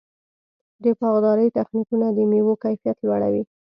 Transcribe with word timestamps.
د 0.83 0.85
باغدارۍ 0.99 1.47
تخنیکونه 1.57 2.07
د 2.17 2.17
مېوو 2.31 2.53
کیفیت 2.63 2.97
لوړوي. 3.05 3.43